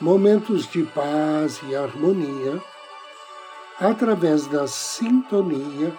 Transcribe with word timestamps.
momentos 0.00 0.66
de 0.68 0.84
paz 0.84 1.60
e 1.68 1.74
harmonia, 1.74 2.62
através 3.80 4.46
da 4.46 4.66
sintonia 4.66 5.92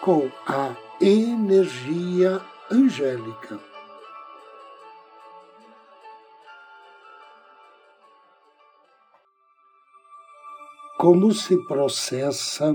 com 0.00 0.30
a 0.46 0.74
energia 1.00 2.40
angélica. 2.70 3.58
Como 10.98 11.32
se 11.32 11.56
processa 11.66 12.74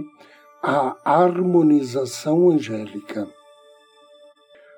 a 0.62 0.96
harmonização 1.03 2.50
angélica? 2.50 3.28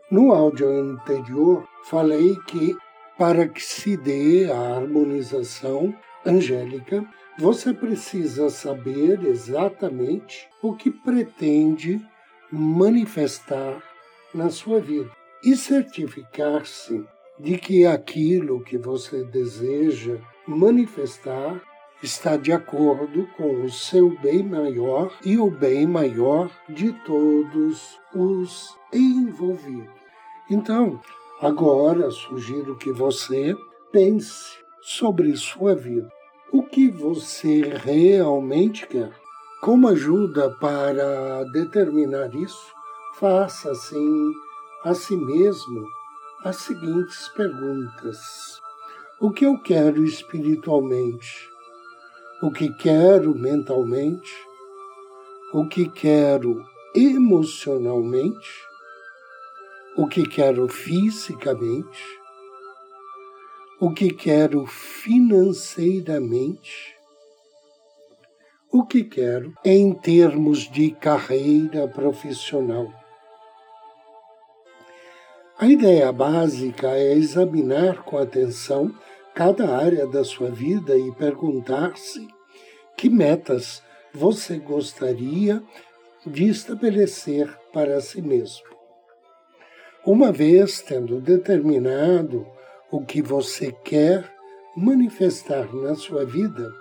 No 0.10 0.32
áudio 0.32 0.70
anterior, 0.70 1.68
falei 1.84 2.36
que 2.48 2.78
para 3.22 3.48
que 3.48 3.62
se 3.62 3.96
dê 3.96 4.52
a 4.52 4.78
harmonização 4.78 5.96
angélica, 6.26 7.06
você 7.38 7.72
precisa 7.72 8.50
saber 8.50 9.24
exatamente 9.24 10.50
o 10.60 10.74
que 10.74 10.90
pretende 10.90 12.04
manifestar 12.52 13.80
na 14.34 14.50
sua 14.50 14.80
vida 14.80 15.12
e 15.44 15.56
certificar-se 15.56 17.06
de 17.40 17.60
que 17.60 17.86
aquilo 17.86 18.64
que 18.64 18.80
você 18.80 19.24
deseja 19.24 20.18
manifestar 20.48 21.62
está 22.02 22.36
de 22.36 22.52
acordo 22.52 23.28
com 23.38 23.62
o 23.62 23.70
seu 23.70 24.20
bem 24.20 24.42
maior 24.42 25.16
e 25.24 25.38
o 25.38 25.52
bem 25.52 25.86
maior 25.86 26.50
de 26.68 26.92
todos 27.06 28.00
os 28.16 28.76
envolvidos. 28.92 29.94
Então, 30.50 31.00
agora 31.42 32.12
sugiro 32.12 32.76
que 32.76 32.92
você 32.92 33.58
pense 33.92 34.60
sobre 34.80 35.36
sua 35.36 35.74
vida. 35.74 36.08
O 36.52 36.64
que 36.64 36.88
você 36.90 37.62
realmente 37.62 38.86
quer? 38.86 39.12
Como 39.62 39.88
ajuda 39.88 40.52
para 40.60 41.44
determinar 41.46 42.34
isso, 42.36 42.72
faça 43.16 43.72
assim 43.72 44.32
a 44.84 44.94
si 44.94 45.16
mesmo 45.16 45.88
as 46.44 46.58
seguintes 46.58 47.28
perguntas: 47.30 48.20
O 49.20 49.32
que 49.32 49.46
eu 49.46 49.58
quero 49.60 50.04
espiritualmente? 50.04 51.50
O 52.44 52.52
que 52.52 52.72
quero 52.74 53.36
mentalmente? 53.36 54.32
O 55.54 55.68
que 55.68 55.90
quero 55.90 56.64
emocionalmente? 56.96 58.71
O 59.98 60.08
que 60.08 60.24
quero 60.24 60.70
fisicamente, 60.70 62.02
o 63.80 63.92
que 63.92 64.14
quero 64.14 64.66
financeiramente, 64.66 66.96
o 68.72 68.86
que 68.86 69.04
quero 69.04 69.54
em 69.66 69.94
termos 69.94 70.72
de 70.72 70.92
carreira 70.92 71.90
profissional. 71.90 72.88
A 75.60 75.68
ideia 75.68 76.10
básica 76.12 76.90
é 76.92 77.14
examinar 77.14 78.04
com 78.04 78.18
atenção 78.18 78.96
cada 79.36 79.78
área 79.78 80.08
da 80.08 80.24
sua 80.24 80.50
vida 80.50 80.98
e 80.98 81.12
perguntar-se 81.12 82.26
que 82.98 83.10
metas 83.10 83.84
você 84.14 84.58
gostaria 84.58 85.62
de 86.26 86.48
estabelecer 86.48 87.54
para 87.74 88.00
si 88.00 88.22
mesmo. 88.22 88.81
Uma 90.04 90.32
vez 90.32 90.82
tendo 90.82 91.22
determinado 91.22 92.48
o 92.90 93.06
que 93.06 93.22
você 93.22 93.72
quer 93.72 94.34
manifestar 94.76 95.72
na 95.76 95.94
sua 95.94 96.26
vida, 96.26 96.74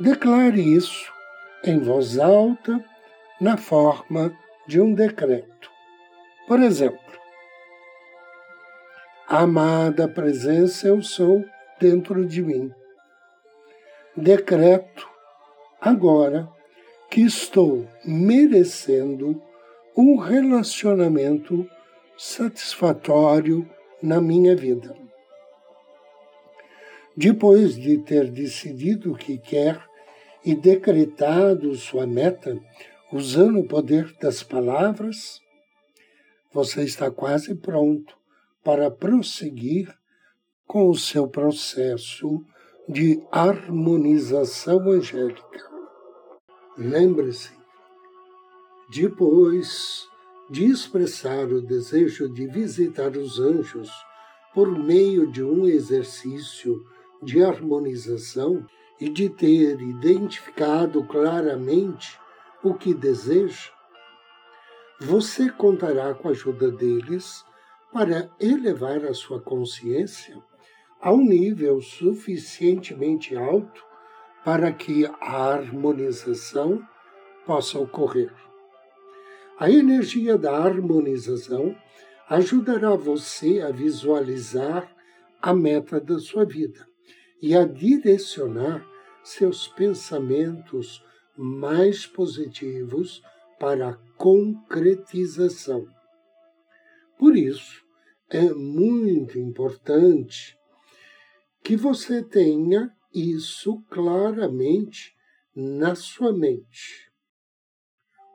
declare 0.00 0.60
isso 0.60 1.12
em 1.62 1.78
voz 1.78 2.18
alta 2.18 2.84
na 3.40 3.56
forma 3.56 4.36
de 4.66 4.80
um 4.80 4.92
decreto. 4.92 5.70
Por 6.48 6.60
exemplo, 6.60 6.98
amada 9.28 10.08
presença 10.08 10.88
eu 10.88 11.00
sou 11.00 11.44
dentro 11.78 12.26
de 12.26 12.42
mim. 12.42 12.74
Decreto 14.16 15.08
agora 15.80 16.48
que 17.08 17.20
estou 17.20 17.86
merecendo 18.04 19.40
um 19.96 20.16
relacionamento 20.16 21.70
satisfatório 22.16 23.68
na 24.02 24.20
minha 24.20 24.54
vida. 24.56 24.96
Depois 27.16 27.74
de 27.74 27.98
ter 27.98 28.30
decidido 28.30 29.12
o 29.12 29.16
que 29.16 29.38
quer 29.38 29.80
e 30.44 30.54
decretado 30.54 31.74
sua 31.74 32.06
meta, 32.06 32.58
usando 33.12 33.60
o 33.60 33.68
poder 33.68 34.12
das 34.20 34.42
palavras, 34.42 35.40
você 36.52 36.82
está 36.82 37.10
quase 37.10 37.54
pronto 37.54 38.16
para 38.62 38.90
prosseguir 38.90 39.94
com 40.66 40.88
o 40.88 40.94
seu 40.94 41.28
processo 41.28 42.44
de 42.88 43.22
harmonização 43.30 44.90
angélica. 44.90 45.70
Lembre-se, 46.76 47.52
depois 48.90 50.08
de 50.50 50.66
expressar 50.66 51.46
o 51.46 51.62
desejo 51.62 52.28
de 52.28 52.46
visitar 52.46 53.16
os 53.16 53.40
anjos 53.40 53.90
por 54.52 54.70
meio 54.70 55.30
de 55.30 55.42
um 55.42 55.66
exercício 55.66 56.84
de 57.22 57.42
harmonização 57.42 58.64
e 59.00 59.08
de 59.08 59.28
ter 59.28 59.80
identificado 59.80 61.02
claramente 61.04 62.18
o 62.62 62.74
que 62.74 62.94
deseja, 62.94 63.70
você 65.00 65.50
contará 65.50 66.14
com 66.14 66.28
a 66.28 66.30
ajuda 66.30 66.70
deles 66.70 67.44
para 67.92 68.30
elevar 68.38 69.04
a 69.04 69.14
sua 69.14 69.40
consciência 69.40 70.40
a 71.00 71.12
um 71.12 71.24
nível 71.24 71.80
suficientemente 71.80 73.36
alto 73.36 73.84
para 74.44 74.72
que 74.72 75.06
a 75.20 75.52
harmonização 75.52 76.82
possa 77.46 77.78
ocorrer. 77.78 78.32
A 79.56 79.70
energia 79.70 80.36
da 80.36 80.56
harmonização 80.56 81.76
ajudará 82.28 82.96
você 82.96 83.60
a 83.60 83.70
visualizar 83.70 84.92
a 85.40 85.54
meta 85.54 86.00
da 86.00 86.18
sua 86.18 86.44
vida 86.44 86.84
e 87.40 87.54
a 87.54 87.64
direcionar 87.64 88.84
seus 89.22 89.68
pensamentos 89.68 91.04
mais 91.36 92.04
positivos 92.04 93.22
para 93.60 93.90
a 93.90 93.96
concretização. 94.16 95.86
Por 97.16 97.36
isso, 97.36 97.84
é 98.28 98.52
muito 98.52 99.38
importante 99.38 100.58
que 101.62 101.76
você 101.76 102.24
tenha 102.24 102.90
isso 103.14 103.80
claramente 103.88 105.14
na 105.54 105.94
sua 105.94 106.32
mente. 106.32 107.08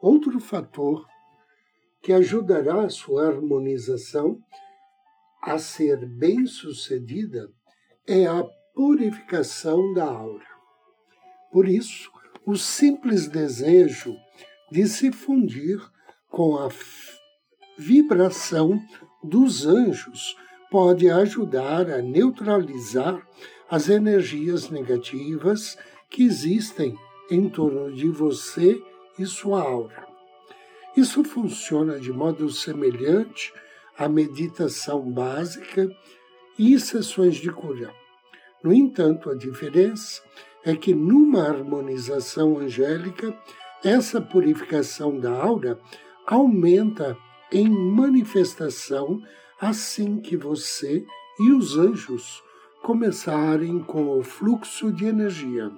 Outro 0.02 0.40
fator 0.40 1.09
que 2.02 2.14
ajudará 2.14 2.84
a 2.84 2.90
sua 2.90 3.28
harmonização 3.28 4.40
a 5.42 5.58
ser 5.58 6.06
bem 6.06 6.46
sucedida 6.46 7.50
é 8.08 8.26
a 8.26 8.44
purificação 8.74 9.94
da 9.94 10.06
aura. 10.06 10.46
Por 11.52 11.68
isso, 11.68 12.12
o 12.46 12.56
simples 12.56 13.28
desejo 13.28 14.16
de 14.72 14.88
se 14.88 15.12
fundir 15.12 15.80
com 16.30 16.58
a 16.58 16.70
vibração 17.78 18.82
dos 19.24 19.66
anjos 19.66 20.36
pode 20.70 21.10
ajudar 21.10 21.90
a 21.90 22.02
neutralizar 22.02 23.22
as 23.70 23.90
energias 23.90 24.70
negativas 24.70 25.78
que 26.10 26.24
existem 26.24 26.96
em 27.30 27.50
torno 27.50 27.94
de 27.94 28.10
você 28.10 28.82
e 29.18 29.26
sua 29.26 29.62
aura. 29.62 30.09
Isso 30.96 31.24
funciona 31.24 32.00
de 32.00 32.12
modo 32.12 32.50
semelhante 32.50 33.54
à 33.98 34.10
meditação 34.10 35.02
básica 35.12 35.90
e 36.58 36.80
sessões 36.80 37.36
de 37.36 37.52
cura. 37.52 37.94
No 38.64 38.74
entanto, 38.74 39.30
a 39.30 39.36
diferença 39.36 40.22
é 40.64 40.76
que 40.76 40.94
numa 40.94 41.48
harmonização 41.48 42.58
angélica, 42.58 43.38
essa 43.84 44.20
purificação 44.20 45.18
da 45.18 45.32
aura 45.32 45.80
aumenta 46.28 47.18
em 47.52 47.70
manifestação 47.70 49.22
assim 49.60 50.20
que 50.20 50.36
você 50.36 51.06
e 51.40 51.52
os 51.52 51.78
anjos 51.78 52.44
começarem 52.84 53.80
com 53.80 54.18
o 54.18 54.24
fluxo 54.24 54.92
de 54.92 55.06
energia. 55.06 55.72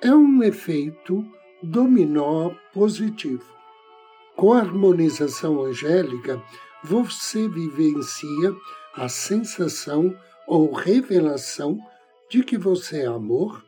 É 0.00 0.14
um 0.14 0.42
efeito 0.42 1.24
dominó 1.62 2.50
positivo. 2.72 3.55
Com 4.36 4.52
a 4.52 4.58
harmonização 4.58 5.64
angélica, 5.64 6.42
você 6.84 7.48
vivencia 7.48 8.54
a 8.94 9.08
sensação 9.08 10.14
ou 10.46 10.72
revelação 10.72 11.78
de 12.30 12.44
que 12.44 12.58
você 12.58 13.00
é 13.00 13.06
amor, 13.06 13.64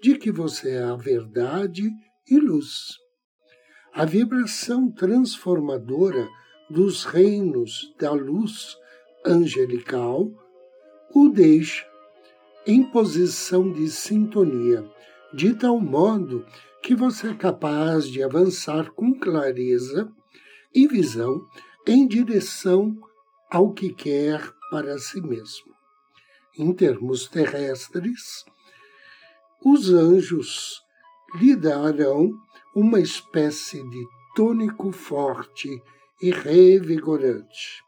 de 0.00 0.16
que 0.16 0.30
você 0.30 0.76
é 0.76 0.84
a 0.84 0.94
verdade 0.94 1.90
e 2.30 2.38
luz. 2.38 2.96
A 3.92 4.04
vibração 4.04 4.90
transformadora 4.90 6.28
dos 6.70 7.04
reinos 7.04 7.92
da 7.98 8.12
luz 8.12 8.76
angelical 9.26 10.30
o 11.14 11.28
deixa 11.28 11.84
em 12.66 12.84
posição 12.84 13.72
de 13.72 13.90
sintonia, 13.90 14.88
de 15.34 15.52
tal 15.54 15.80
modo 15.80 16.46
que 16.82 16.96
você 16.96 17.28
é 17.30 17.34
capaz 17.34 18.08
de 18.08 18.22
avançar 18.22 18.90
com 18.90 19.14
clareza 19.14 20.12
e 20.74 20.88
visão 20.88 21.46
em 21.86 22.06
direção 22.06 22.96
ao 23.48 23.72
que 23.72 23.92
quer 23.92 24.52
para 24.70 24.98
si 24.98 25.20
mesmo. 25.20 25.72
Em 26.58 26.72
termos 26.72 27.28
terrestres, 27.28 28.44
os 29.64 29.92
anjos 29.92 30.82
lhe 31.36 31.54
darão 31.54 32.32
uma 32.74 32.98
espécie 32.98 33.82
de 33.88 34.04
tônico 34.34 34.90
forte 34.90 35.68
e 36.20 36.30
revigorante. 36.30 37.82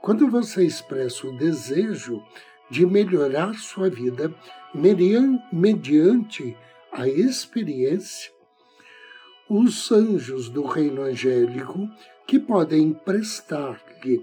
Quando 0.00 0.28
você 0.28 0.64
expressa 0.64 1.26
o 1.26 1.36
desejo 1.36 2.22
de 2.70 2.86
melhorar 2.86 3.54
sua 3.54 3.90
vida 3.90 4.32
mediante 4.72 6.56
a 6.96 7.06
experiência, 7.06 8.32
os 9.50 9.92
anjos 9.92 10.48
do 10.48 10.64
reino 10.64 11.02
angélico 11.02 11.86
que 12.26 12.40
podem 12.40 12.94
prestar-lhe 12.94 14.22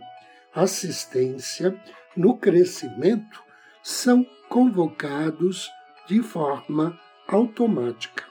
assistência 0.55 1.79
no 2.17 2.35
crescimento 2.35 3.43
são 3.83 4.25
convocados 4.49 5.69
de 6.07 6.23
forma 6.23 6.99
automática. 7.27 8.25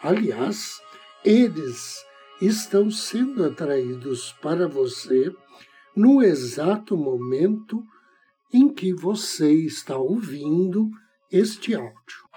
Aliás, 0.00 0.80
eles 1.24 1.96
estão 2.40 2.92
sendo 2.92 3.44
atraídos 3.44 4.32
para 4.40 4.68
você 4.68 5.34
no 5.96 6.22
exato 6.22 6.96
momento 6.96 7.82
em 8.52 8.72
que 8.72 8.94
você 8.94 9.52
está 9.52 9.96
ouvindo 9.96 10.88
este 11.30 11.74
áudio. 11.74 12.31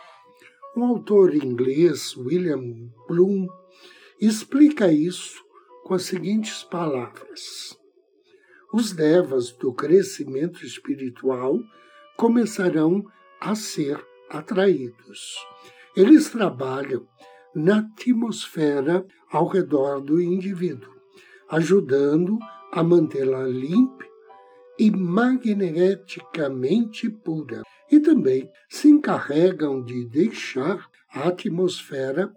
O 0.75 0.83
autor 0.83 1.33
inglês 1.33 2.17
William 2.17 2.89
Bloom 3.07 3.47
explica 4.19 4.91
isso 4.91 5.41
com 5.85 5.93
as 5.93 6.03
seguintes 6.03 6.65
palavras: 6.65 7.79
Os 8.73 8.91
devas 8.91 9.53
do 9.53 9.73
crescimento 9.73 10.65
espiritual 10.65 11.57
começarão 12.17 13.05
a 13.39 13.55
ser 13.55 14.05
atraídos. 14.29 15.37
Eles 15.95 16.29
trabalham 16.29 17.07
na 17.55 17.77
atmosfera 17.77 19.07
ao 19.31 19.47
redor 19.47 20.01
do 20.01 20.21
indivíduo, 20.21 20.93
ajudando 21.49 22.37
a 22.73 22.83
mantê-la 22.83 23.47
limpa 23.47 24.03
e 24.77 24.91
magneticamente 24.91 27.09
pura. 27.09 27.63
E 27.91 27.99
também 27.99 28.47
se 28.69 28.87
encarregam 28.89 29.83
de 29.83 30.05
deixar 30.05 30.87
a 31.11 31.29
atmosfera 31.29 32.31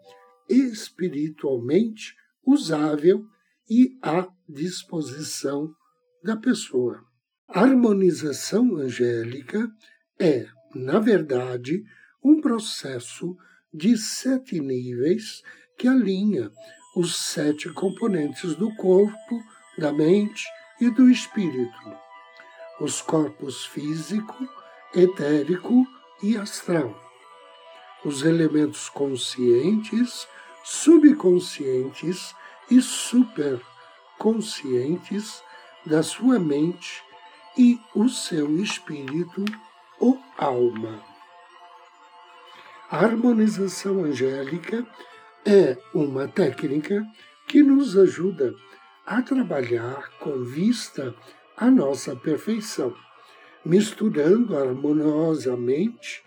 espiritualmente 0.49 2.14
usável 2.44 3.26
e 3.69 3.99
à 4.02 4.26
disposição 4.49 5.75
da 6.23 6.37
pessoa. 6.37 7.05
A 7.49 7.62
harmonização 7.62 8.76
angélica 8.76 9.69
é, 10.19 10.46
na 10.75 10.99
verdade, 10.99 11.82
um 12.23 12.40
processo 12.40 13.37
de 13.73 13.96
sete 13.96 14.61
níveis 14.61 15.43
que 15.76 15.87
alinha 15.87 16.50
os 16.96 17.17
sete 17.17 17.73
componentes 17.73 18.56
do 18.56 18.75
corpo 18.75 19.43
da 19.79 19.93
mente 19.93 20.44
e 20.81 20.90
do 20.90 21.08
espírito, 21.08 21.79
os 22.81 23.01
corpos 23.01 23.65
físico, 23.67 24.49
etérico 24.95 25.87
e 26.23 26.37
astral, 26.37 26.95
os 28.05 28.23
elementos 28.23 28.89
conscientes, 28.89 30.29
subconscientes 30.65 32.35
e 32.71 32.81
superconscientes 32.81 35.43
da 35.85 36.01
sua 36.03 36.39
mente 36.39 37.03
e 37.57 37.81
o 37.95 38.09
seu 38.09 38.57
espírito 38.59 39.45
ou 39.99 40.19
alma. 40.37 41.03
A 42.91 42.99
harmonização 42.99 44.05
angélica 44.05 44.87
é 45.45 45.77
uma 45.93 46.29
técnica 46.29 47.05
que 47.47 47.63
nos 47.63 47.97
ajuda 47.97 48.55
a 49.05 49.21
trabalhar 49.23 50.11
com 50.21 50.45
vista 50.45 51.15
à 51.59 51.71
nossa 51.71 52.15
perfeição, 52.15 52.95
misturando 53.65 54.57
harmoniosamente 54.57 56.23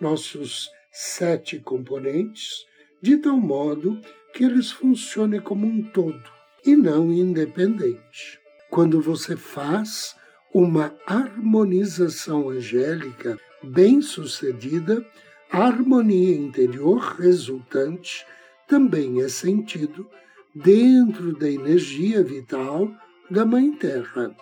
nossos 0.00 0.70
sete 0.92 1.58
componentes, 1.58 2.64
de 3.02 3.18
tal 3.18 3.36
modo 3.36 4.00
que 4.32 4.44
eles 4.44 4.70
funcionem 4.70 5.40
como 5.40 5.66
um 5.66 5.82
todo 5.82 6.22
e 6.64 6.76
não 6.76 7.12
independente. 7.12 8.38
Quando 8.70 9.00
você 9.00 9.36
faz 9.36 10.16
uma 10.54 10.94
harmonização 11.06 12.48
angélica 12.48 13.38
bem-sucedida, 13.62 15.04
a 15.50 15.64
harmonia 15.64 16.36
interior 16.36 16.98
resultante 17.18 18.24
também 18.68 19.20
é 19.20 19.28
sentido 19.28 20.08
dentro 20.54 21.36
da 21.36 21.50
energia 21.50 22.22
vital 22.22 22.90
da 23.30 23.44
Mãe 23.44 23.72
Terra. 23.72 24.34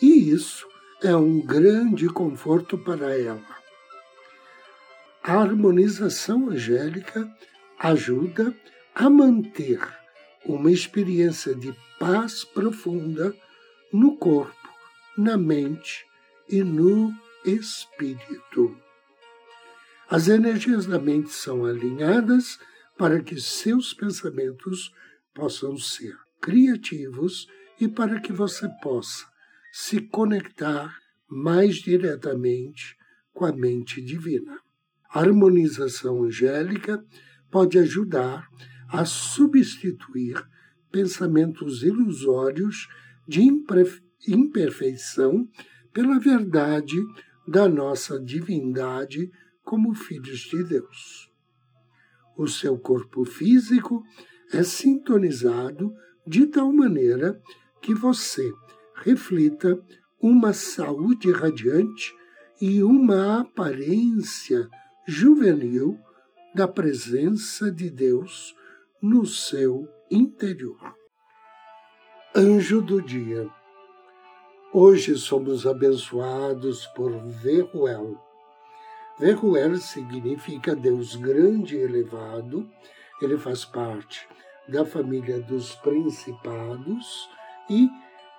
E 0.00 0.30
isso 0.30 0.68
é 1.02 1.14
um 1.16 1.40
grande 1.40 2.08
conforto 2.08 2.76
para 2.76 3.18
ela. 3.18 3.56
A 5.22 5.40
harmonização 5.40 6.50
angélica 6.50 7.30
ajuda 7.78 8.54
a 8.94 9.08
manter 9.08 9.80
uma 10.44 10.70
experiência 10.70 11.54
de 11.54 11.74
paz 11.98 12.44
profunda 12.44 13.34
no 13.92 14.16
corpo, 14.16 14.68
na 15.16 15.36
mente 15.36 16.04
e 16.48 16.62
no 16.62 17.12
espírito. 17.44 18.76
As 20.08 20.28
energias 20.28 20.86
da 20.86 20.98
mente 20.98 21.32
são 21.32 21.64
alinhadas 21.64 22.58
para 22.96 23.20
que 23.20 23.40
seus 23.40 23.92
pensamentos 23.92 24.92
possam 25.34 25.76
ser 25.76 26.16
criativos 26.40 27.48
e 27.80 27.88
para 27.88 28.20
que 28.20 28.32
você 28.32 28.68
possa 28.82 29.26
se 29.78 30.00
conectar 30.00 30.96
mais 31.28 31.74
diretamente 31.74 32.96
com 33.34 33.44
a 33.44 33.52
mente 33.52 34.00
divina. 34.00 34.58
A 35.10 35.20
harmonização 35.20 36.24
angélica 36.24 37.04
pode 37.50 37.78
ajudar 37.78 38.48
a 38.88 39.04
substituir 39.04 40.42
pensamentos 40.90 41.82
ilusórios 41.82 42.88
de 43.28 43.42
imperfeição 44.26 45.46
pela 45.92 46.18
verdade 46.18 46.96
da 47.46 47.68
nossa 47.68 48.18
divindade 48.18 49.30
como 49.62 49.92
filhos 49.92 50.40
de 50.40 50.64
Deus. 50.64 51.30
O 52.34 52.48
seu 52.48 52.78
corpo 52.78 53.26
físico 53.26 54.02
é 54.54 54.62
sintonizado 54.62 55.92
de 56.26 56.46
tal 56.46 56.72
maneira 56.72 57.38
que 57.82 57.92
você 57.94 58.50
reflita 58.96 59.78
uma 60.20 60.52
saúde 60.52 61.30
radiante 61.30 62.14
e 62.60 62.82
uma 62.82 63.40
aparência 63.40 64.68
juvenil 65.06 65.98
da 66.54 66.66
presença 66.66 67.70
de 67.70 67.90
Deus 67.90 68.54
no 69.02 69.26
seu 69.26 69.86
interior. 70.10 70.94
Anjo 72.34 72.80
do 72.80 73.00
dia. 73.00 73.48
Hoje 74.72 75.16
somos 75.16 75.66
abençoados 75.66 76.86
por 76.88 77.12
Veruel. 77.28 78.20
Veruel 79.18 79.76
significa 79.76 80.74
Deus 80.74 81.16
grande 81.16 81.76
e 81.76 81.80
elevado, 81.80 82.68
ele 83.22 83.38
faz 83.38 83.64
parte 83.64 84.26
da 84.68 84.84
família 84.84 85.40
dos 85.40 85.74
principados 85.76 87.28
e 87.70 87.88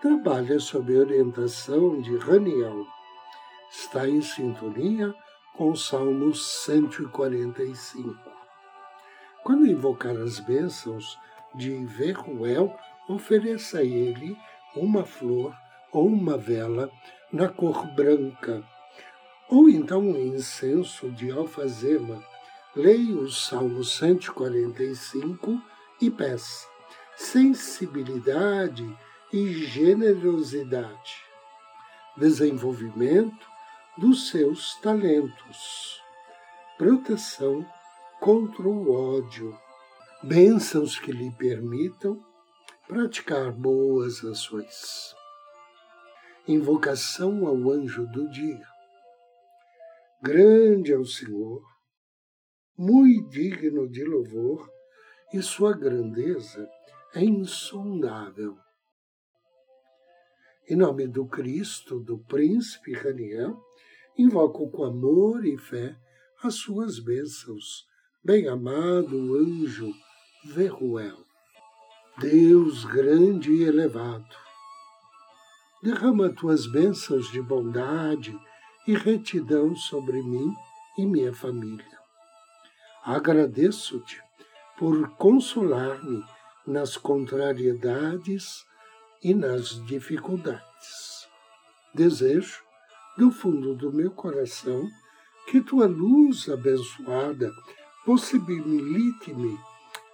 trabalha 0.01 0.59
sob 0.59 0.95
orientação 0.95 1.99
de 2.01 2.15
Raniel. 2.17 2.85
Está 3.69 4.07
em 4.07 4.21
sintonia 4.21 5.13
com 5.55 5.71
o 5.71 5.75
Salmo 5.75 6.33
145. 6.33 8.15
Quando 9.43 9.65
invocar 9.65 10.15
as 10.17 10.39
bênçãos 10.39 11.17
de 11.55 11.85
Veruel, 11.85 12.75
ofereça 13.09 13.79
a 13.79 13.83
ele 13.83 14.37
uma 14.75 15.03
flor 15.03 15.55
ou 15.91 16.05
uma 16.07 16.37
vela 16.37 16.91
na 17.31 17.49
cor 17.49 17.87
branca, 17.87 18.63
ou 19.49 19.69
então 19.69 20.01
um 20.01 20.17
incenso 20.17 21.09
de 21.11 21.31
alfazema. 21.31 22.23
Leia 22.75 23.15
o 23.15 23.29
Salmo 23.29 23.83
145 23.83 25.59
e 25.99 26.11
peça 26.11 26.67
sensibilidade 27.17 28.87
e 29.31 29.65
generosidade, 29.65 31.15
desenvolvimento 32.15 33.45
dos 33.97 34.29
seus 34.29 34.75
talentos, 34.79 36.01
proteção 36.77 37.65
contra 38.21 38.67
o 38.67 38.91
ódio, 38.91 39.57
bênçãos 40.23 40.97
que 40.97 41.11
lhe 41.11 41.29
permitam 41.31 42.23
praticar 42.87 43.51
boas 43.51 44.23
ações. 44.23 45.13
Invocação 46.47 47.45
ao 47.45 47.69
anjo 47.69 48.07
do 48.07 48.29
dia. 48.29 48.65
Grande 50.21 50.93
é 50.93 50.97
o 50.97 51.05
Senhor, 51.05 51.61
muito 52.77 53.29
digno 53.29 53.89
de 53.89 54.05
louvor, 54.05 54.71
e 55.33 55.41
sua 55.41 55.73
grandeza 55.73 56.69
é 57.13 57.23
insondável. 57.23 58.57
Em 60.69 60.75
nome 60.75 61.07
do 61.07 61.25
Cristo, 61.25 61.97
do 61.97 62.17
príncipe 62.17 62.91
Raniel, 62.91 63.57
invoco 64.17 64.69
com 64.69 64.83
amor 64.83 65.45
e 65.45 65.57
fé 65.57 65.95
as 66.43 66.55
suas 66.55 66.99
bênçãos, 66.99 67.87
bem-amado 68.21 69.33
anjo 69.37 69.93
Verruel. 70.43 71.19
Deus 72.17 72.83
grande 72.83 73.49
e 73.53 73.63
elevado, 73.63 74.35
derrama 75.81 76.33
tuas 76.33 76.67
bênçãos 76.67 77.31
de 77.31 77.41
bondade 77.41 78.37
e 78.85 78.93
retidão 78.93 79.73
sobre 79.73 80.21
mim 80.21 80.53
e 80.97 81.05
minha 81.05 81.33
família. 81.33 81.97
Agradeço-te 83.05 84.21
por 84.77 85.11
consolar-me 85.11 86.25
nas 86.65 86.97
contrariedades 86.97 88.67
e 89.23 89.33
nas 89.33 89.83
dificuldades. 89.85 91.27
Desejo, 91.93 92.63
do 93.17 93.31
fundo 93.31 93.73
do 93.73 93.91
meu 93.91 94.11
coração, 94.11 94.87
que 95.47 95.61
tua 95.61 95.87
luz 95.87 96.47
abençoada 96.49 97.51
possibilite-me 98.05 99.57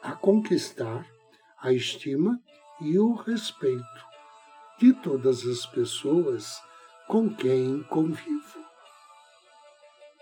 a 0.01 0.13
conquistar 0.13 1.05
a 1.60 1.72
estima 1.74 2.39
e 2.81 2.98
o 2.98 3.13
respeito 3.13 3.83
de 4.79 4.93
todas 4.93 5.45
as 5.45 5.65
pessoas 5.65 6.62
com 7.07 7.33
quem 7.33 7.83
convivo. 7.83 8.60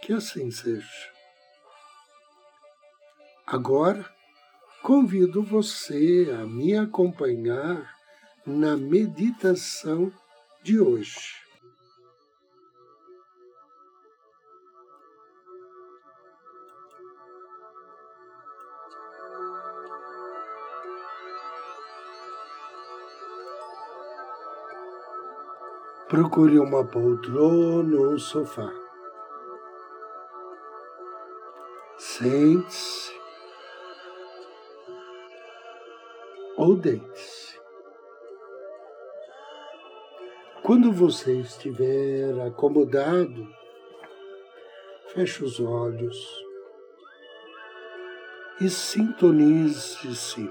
Que 0.01 0.13
assim 0.13 0.49
seja. 0.49 1.11
Agora, 3.45 4.09
convido 4.81 5.43
você 5.43 6.27
a 6.39 6.45
me 6.45 6.75
acompanhar 6.77 8.00
na 8.45 8.75
meditação 8.75 10.11
de 10.63 10.79
hoje. 10.79 11.41
Procure 26.09 26.59
uma 26.59 26.85
poltrona 26.85 27.95
ou 27.97 28.13
um 28.13 28.19
sofá. 28.19 28.69
Sente-se 31.97 33.13
ou 36.57 36.75
deite-se. 36.75 37.30
Quando 40.71 40.89
você 40.89 41.33
estiver 41.33 42.31
acomodado, 42.47 43.45
feche 45.07 45.43
os 45.43 45.59
olhos 45.59 46.45
e 48.61 48.69
sintonize-se 48.69 50.49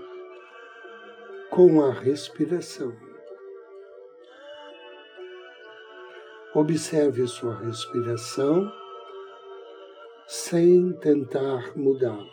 com 1.49 1.83
a 1.83 1.91
respiração. 1.91 2.95
Observe 6.55 7.27
sua 7.27 7.57
respiração 7.57 8.71
sem 10.27 10.93
tentar 10.99 11.75
mudá-la. 11.75 12.29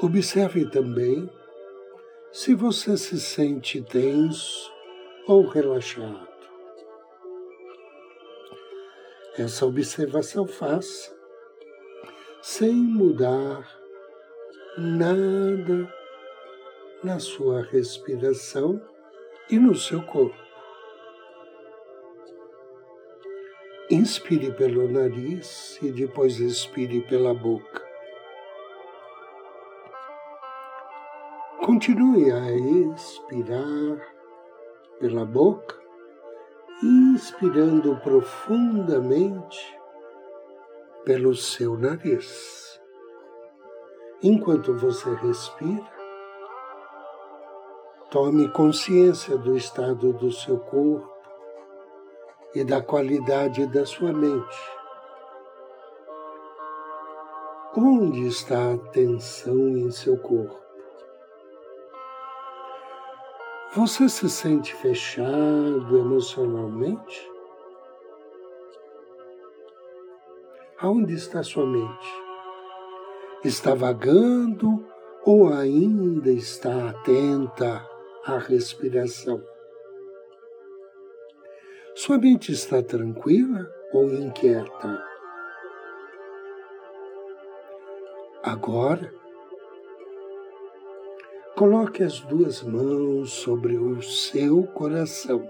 Observe 0.00 0.68
também 0.70 1.30
se 2.34 2.52
você 2.52 2.96
se 2.96 3.20
sente 3.20 3.80
tenso 3.80 4.68
ou 5.24 5.46
relaxado. 5.46 6.26
Essa 9.38 9.64
observação 9.64 10.44
faça 10.44 11.16
sem 12.42 12.74
mudar 12.74 13.64
nada 14.76 15.88
na 17.04 17.20
sua 17.20 17.62
respiração 17.62 18.82
e 19.48 19.56
no 19.56 19.76
seu 19.76 20.02
corpo. 20.02 20.36
Inspire 23.88 24.50
pelo 24.54 24.90
nariz 24.90 25.78
e 25.80 25.92
depois 25.92 26.40
expire 26.40 27.00
pela 27.02 27.32
boca. 27.32 27.83
Continue 31.64 32.30
a 32.30 32.52
expirar 32.52 33.98
pela 35.00 35.24
boca, 35.24 35.74
inspirando 36.82 37.96
profundamente 38.00 39.74
pelo 41.06 41.34
seu 41.34 41.78
nariz. 41.78 42.78
Enquanto 44.22 44.76
você 44.76 45.14
respira, 45.14 45.90
tome 48.10 48.46
consciência 48.50 49.38
do 49.38 49.56
estado 49.56 50.12
do 50.12 50.30
seu 50.30 50.58
corpo 50.58 51.10
e 52.54 52.62
da 52.62 52.82
qualidade 52.82 53.66
da 53.68 53.86
sua 53.86 54.12
mente. 54.12 54.70
Onde 57.74 58.26
está 58.26 58.74
a 58.74 58.78
tensão 58.90 59.78
em 59.78 59.90
seu 59.90 60.18
corpo? 60.18 60.63
Você 63.76 64.08
se 64.08 64.30
sente 64.30 64.72
fechado 64.72 65.98
emocionalmente? 65.98 67.28
Aonde 70.78 71.14
está 71.14 71.42
sua 71.42 71.66
mente? 71.66 72.06
Está 73.42 73.74
vagando 73.74 74.86
ou 75.24 75.52
ainda 75.52 76.30
está 76.30 76.90
atenta 76.90 77.84
à 78.24 78.38
respiração? 78.38 79.42
Sua 81.96 82.16
mente 82.16 82.52
está 82.52 82.80
tranquila 82.80 83.68
ou 83.92 84.08
inquieta? 84.14 85.04
Agora, 88.40 89.12
coloque 91.56 92.02
as 92.02 92.20
duas 92.20 92.62
mãos 92.62 93.32
sobre 93.32 93.76
o 93.76 94.02
seu 94.02 94.64
coração 94.64 95.48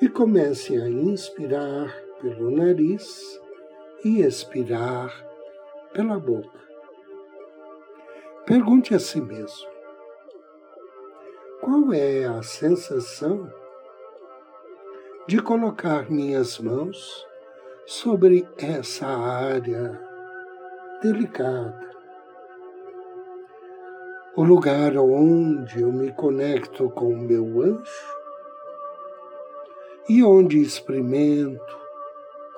e 0.00 0.08
comece 0.08 0.76
a 0.76 0.88
inspirar 0.88 1.94
pelo 2.20 2.50
nariz 2.50 3.40
e 4.04 4.20
expirar 4.20 5.12
pela 5.92 6.18
boca. 6.18 6.60
Pergunte 8.44 8.94
a 8.94 8.98
si 8.98 9.20
mesmo: 9.20 9.68
qual 11.60 11.92
é 11.92 12.24
a 12.24 12.42
sensação 12.42 13.50
de 15.26 15.40
colocar 15.42 16.10
minhas 16.10 16.58
mãos 16.58 17.26
sobre 17.86 18.48
essa 18.58 19.06
área 19.06 20.00
delicada. 21.00 21.85
O 24.36 24.44
lugar 24.44 24.96
onde 24.98 25.80
eu 25.80 25.90
me 25.90 26.12
conecto 26.12 26.90
com 26.90 27.08
o 27.08 27.18
meu 27.18 27.62
anjo 27.62 28.16
e 30.08 30.22
onde 30.22 30.60
experimento 30.60 31.78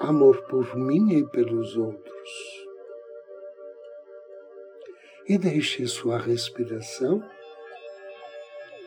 amor 0.00 0.42
por 0.42 0.76
mim 0.76 1.12
e 1.12 1.26
pelos 1.26 1.76
outros. 1.76 2.30
E 5.28 5.38
deixe 5.38 5.86
sua 5.86 6.18
respiração 6.18 7.22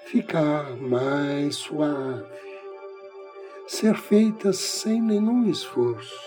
ficar 0.06 0.76
mais 0.76 1.56
suave, 1.56 2.26
ser 3.68 3.96
feita 3.96 4.52
sem 4.52 5.02
nenhum 5.02 5.50
esforço. 5.50 6.20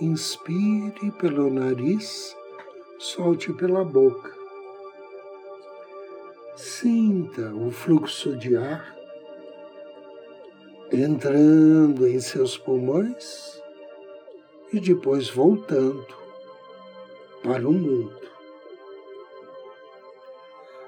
Inspire 0.00 1.10
pelo 1.12 1.50
nariz, 1.50 2.36
solte 3.00 3.50
pela 3.54 3.82
boca. 3.82 4.30
Sinta 6.54 7.50
o 7.54 7.70
fluxo 7.70 8.36
de 8.36 8.54
ar 8.58 8.94
entrando 10.92 12.06
em 12.06 12.20
seus 12.20 12.58
pulmões 12.58 13.58
e 14.70 14.78
depois 14.78 15.30
voltando 15.30 16.14
para 17.42 17.66
o 17.66 17.72
mundo. 17.72 18.20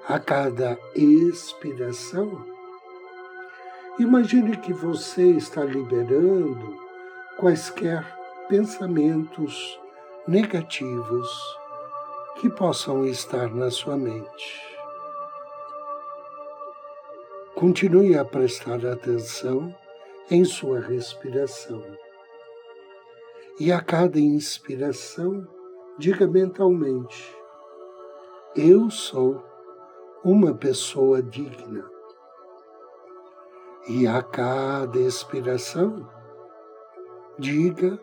A 0.07 0.19
cada 0.19 0.79
expiração, 0.95 2.45
imagine 3.99 4.59
que 4.59 4.75
você 4.75 5.31
está 5.31 5.65
liberando 5.65 6.77
quaisquer 7.39 8.05
pensamentos 8.51 9.81
negativos 10.29 11.62
que 12.37 12.49
possam 12.51 13.05
estar 13.05 13.55
na 13.55 13.71
sua 13.71 13.97
mente. 13.97 14.73
Continue 17.55 18.17
a 18.17 18.25
prestar 18.25 18.85
atenção 18.87 19.75
em 20.31 20.45
sua 20.45 20.81
respiração. 20.81 21.83
E 23.61 23.71
a 23.71 23.81
cada 23.81 24.19
inspiração, 24.19 25.47
diga 25.99 26.27
mentalmente: 26.27 27.37
Eu 28.57 28.91
sou 28.91 29.45
uma 30.25 30.55
pessoa 30.55 31.23
digna. 31.23 31.89
E 33.89 34.07
a 34.07 34.23
cada 34.23 34.99
expiração, 34.99 36.09
diga: 37.39 38.01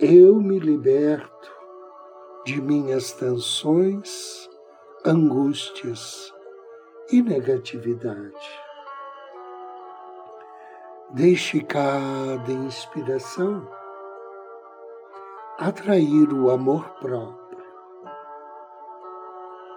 Eu 0.00 0.40
me 0.40 0.58
liberto 0.58 1.51
de 2.44 2.60
minhas 2.60 3.12
tensões, 3.12 4.50
angústias 5.04 6.32
e 7.10 7.22
negatividade. 7.22 8.62
Deixe 11.10 11.60
cada 11.60 12.50
inspiração 12.50 13.68
atrair 15.58 16.32
o 16.32 16.50
amor 16.50 16.88
próprio 17.00 17.42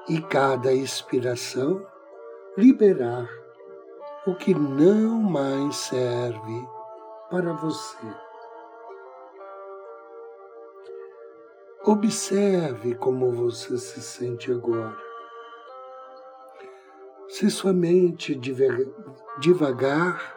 e 0.08 0.22
cada 0.22 0.74
expiração 0.74 1.86
liberar 2.58 3.30
o 4.26 4.34
que 4.34 4.54
não 4.54 5.22
mais 5.22 5.76
serve 5.76 6.68
para 7.30 7.54
você. 7.54 8.25
Observe 11.88 12.96
como 12.96 13.32
você 13.32 13.78
se 13.78 14.02
sente 14.02 14.52
agora. 14.52 14.98
Se 17.28 17.48
sua 17.52 17.74
mente 17.74 18.34
devagar 19.40 20.36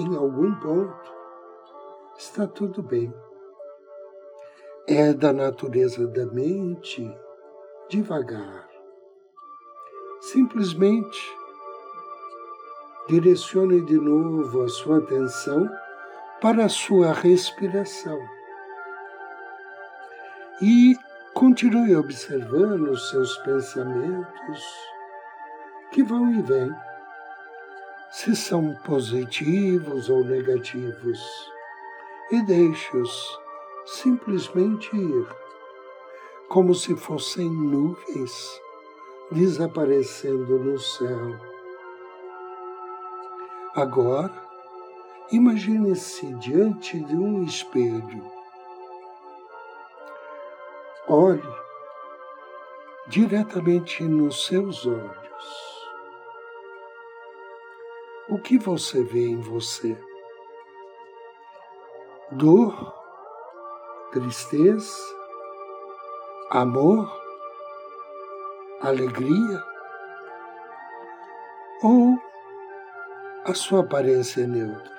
em 0.00 0.16
algum 0.16 0.52
ponto, 0.56 1.14
está 2.18 2.44
tudo 2.44 2.82
bem. 2.82 3.14
É 4.88 5.12
da 5.12 5.32
natureza 5.32 6.04
da 6.08 6.26
mente 6.26 7.08
devagar. 7.88 8.68
Simplesmente 10.20 11.38
direcione 13.06 13.86
de 13.86 13.94
novo 13.94 14.62
a 14.62 14.68
sua 14.68 14.98
atenção 14.98 15.70
para 16.40 16.64
a 16.64 16.68
sua 16.68 17.12
respiração. 17.12 18.39
E 20.62 20.96
continue 21.34 21.96
observando 21.96 22.90
os 22.90 23.08
seus 23.10 23.36
pensamentos 23.38 24.62
que 25.90 26.02
vão 26.02 26.30
e 26.32 26.42
vêm 26.42 26.70
se 28.10 28.34
são 28.34 28.74
positivos 28.84 30.10
ou 30.10 30.24
negativos, 30.24 31.20
e 32.32 32.42
deixe-os 32.42 33.38
simplesmente 33.86 34.94
ir, 34.96 35.26
como 36.48 36.74
se 36.74 36.96
fossem 36.96 37.48
nuvens 37.48 38.60
desaparecendo 39.30 40.58
no 40.58 40.78
céu. 40.78 41.36
Agora, 43.76 44.34
imagine-se 45.30 46.34
diante 46.34 46.98
de 46.98 47.14
um 47.14 47.44
espelho. 47.44 48.39
Olhe 51.08 51.42
diretamente 53.08 54.04
nos 54.04 54.46
seus 54.46 54.86
olhos 54.86 55.20
o 58.30 58.38
que 58.38 58.56
você 58.56 59.02
vê 59.02 59.26
em 59.26 59.40
você? 59.40 59.98
Dor, 62.30 62.94
tristeza, 64.12 64.94
amor, 66.50 67.10
alegria 68.80 69.64
ou 71.82 72.16
a 73.44 73.52
sua 73.52 73.80
aparência 73.80 74.46
neutra? 74.46 74.90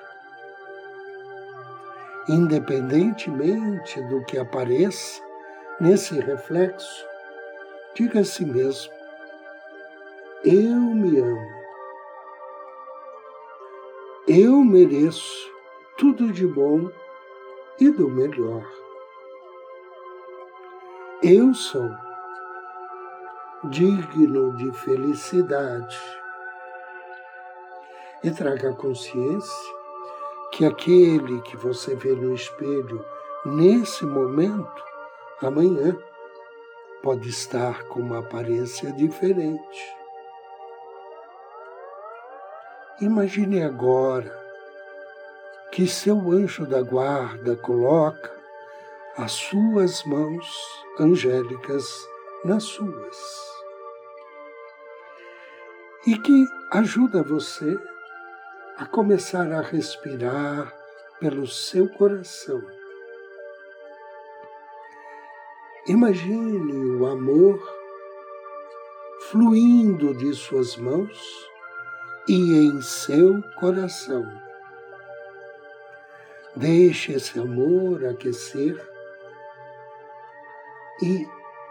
Independentemente 2.28 4.00
do 4.02 4.22
que 4.26 4.36
apareça 4.36 5.22
nesse 5.80 6.18
reflexo, 6.20 7.06
diga 7.94 8.20
a 8.20 8.24
si 8.24 8.44
mesmo: 8.44 8.92
Eu 10.44 10.76
me 10.76 11.18
amo. 11.18 11.62
Eu 14.28 14.64
mereço 14.64 15.50
tudo 15.98 16.32
de 16.32 16.46
bom 16.46 16.88
e 17.80 17.90
do 17.90 18.08
melhor. 18.08 18.64
Eu 21.22 21.52
sou 21.54 21.90
digno 23.64 24.56
de 24.56 24.72
felicidade. 24.72 25.98
E 28.24 28.30
traga 28.30 28.72
consciência 28.74 29.72
que 30.52 30.64
aquele 30.64 31.40
que 31.42 31.56
você 31.56 31.94
vê 31.94 32.12
no 32.12 32.34
espelho 32.34 33.04
nesse 33.44 34.04
momento, 34.04 34.84
amanhã, 35.46 35.96
pode 37.02 37.28
estar 37.28 37.84
com 37.84 38.00
uma 38.00 38.20
aparência 38.20 38.92
diferente. 38.92 39.96
Imagine 43.00 43.62
agora 43.62 44.40
que 45.72 45.86
seu 45.86 46.30
anjo 46.30 46.66
da 46.66 46.82
guarda 46.82 47.56
coloca 47.56 48.32
as 49.16 49.32
suas 49.32 50.04
mãos 50.04 50.46
angélicas 51.00 51.84
nas 52.44 52.62
suas 52.64 53.52
e 56.06 56.18
que 56.18 56.44
ajuda 56.72 57.22
você 57.22 57.78
a 58.76 58.86
começar 58.86 59.52
a 59.52 59.60
respirar 59.60 60.72
pelo 61.20 61.46
seu 61.46 61.88
coração. 61.88 62.62
Imagine 65.88 67.00
o 67.00 67.06
amor 67.06 67.60
fluindo 69.32 70.14
de 70.14 70.32
suas 70.32 70.76
mãos 70.76 71.50
e 72.28 72.36
em 72.36 72.80
seu 72.80 73.42
coração. 73.58 74.24
Deixe 76.54 77.14
esse 77.14 77.36
amor 77.36 78.04
aquecer 78.04 78.80
e 81.02 81.26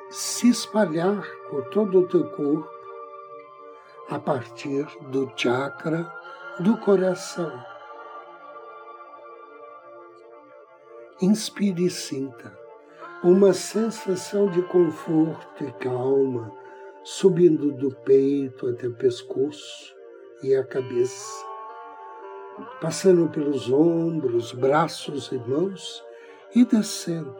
se 0.09 0.49
espalhar 0.49 1.25
por 1.49 1.69
todo 1.69 1.99
o 1.99 2.07
teu 2.09 2.29
corpo 2.31 2.69
a 4.09 4.19
partir 4.19 4.85
do 5.03 5.31
chakra 5.37 6.05
do 6.59 6.75
coração. 6.79 7.63
Inspire 11.21 11.85
e 11.85 11.89
sinta 11.89 12.60
uma 13.23 13.53
sensação 13.53 14.49
de 14.49 14.63
conforto 14.63 15.63
e 15.63 15.71
calma 15.73 16.51
subindo 17.03 17.71
do 17.71 17.93
peito 17.97 18.67
até 18.67 18.87
o 18.87 18.95
pescoço 18.95 19.95
e 20.41 20.55
a 20.55 20.63
cabeça, 20.63 21.45
passando 22.79 23.29
pelos 23.29 23.71
ombros, 23.71 24.51
braços 24.53 25.31
e 25.31 25.37
mãos 25.37 26.03
e 26.55 26.65
descendo 26.65 27.35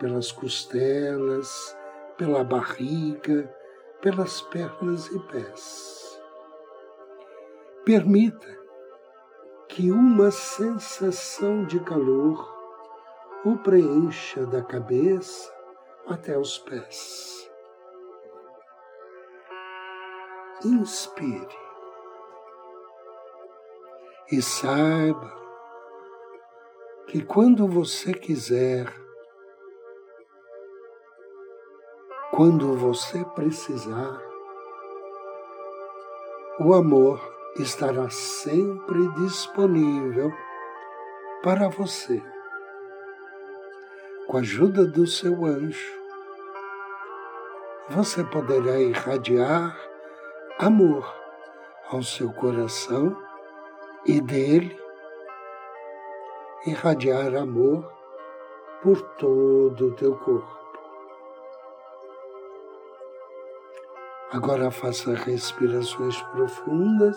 pelas 0.00 0.32
costelas, 0.32 1.76
pela 2.16 2.42
barriga, 2.42 3.52
pelas 4.00 4.40
pernas 4.42 5.06
e 5.06 5.18
pés. 5.20 6.20
Permita 7.84 8.58
que 9.68 9.92
uma 9.92 10.32
sensação 10.32 11.64
de 11.64 11.78
calor 11.80 12.57
o 13.44 13.56
preencha 13.56 14.44
da 14.46 14.62
cabeça 14.62 15.52
até 16.08 16.36
os 16.36 16.58
pés. 16.58 17.48
Inspire 20.64 21.56
e 24.32 24.42
saiba 24.42 25.32
que 27.06 27.24
quando 27.24 27.66
você 27.68 28.12
quiser, 28.12 28.92
quando 32.32 32.76
você 32.76 33.24
precisar, 33.36 34.20
o 36.58 36.74
amor 36.74 37.20
estará 37.56 38.10
sempre 38.10 39.08
disponível 39.14 40.32
para 41.42 41.68
você 41.68 42.20
com 44.28 44.36
a 44.36 44.40
ajuda 44.40 44.86
do 44.86 45.06
seu 45.06 45.46
anjo, 45.46 45.98
você 47.88 48.22
poderá 48.22 48.78
irradiar 48.78 49.74
amor 50.58 51.10
ao 51.90 52.02
seu 52.02 52.30
coração 52.34 53.16
e 54.04 54.20
dele 54.20 54.78
irradiar 56.66 57.34
amor 57.34 57.90
por 58.82 59.00
todo 59.16 59.86
o 59.86 59.94
teu 59.94 60.14
corpo. 60.18 60.58
Agora 64.30 64.70
faça 64.70 65.14
respirações 65.14 66.20
profundas, 66.20 67.16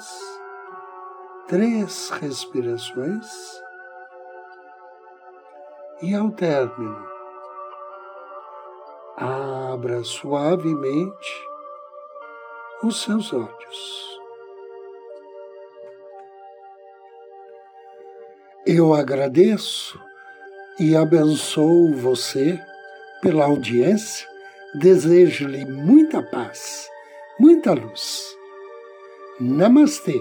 três 1.50 2.10
respirações 2.10 3.28
e 6.02 6.16
ao 6.16 6.32
término, 6.32 7.06
abra 9.18 10.04
suavemente 10.04 11.48
os 12.84 13.04
seus 13.04 13.32
olhos. 13.32 14.20
Eu 18.66 18.94
agradeço 18.94 20.00
e 20.80 20.96
abençoo 20.96 21.94
você 21.94 22.60
pela 23.22 23.46
audiência, 23.46 24.28
desejo-lhe 24.76 25.66
muita 25.66 26.24
paz, 26.24 26.90
muita 27.40 27.74
luz. 27.74 28.36
Namastê. 29.40 30.20